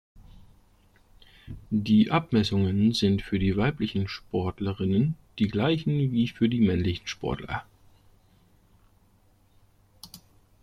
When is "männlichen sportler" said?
6.59-7.65